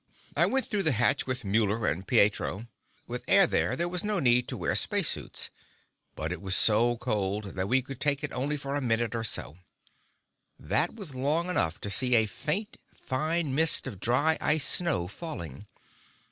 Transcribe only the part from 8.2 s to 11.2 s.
it for only a minute or so. That was